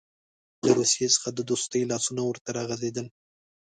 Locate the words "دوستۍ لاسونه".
1.49-2.21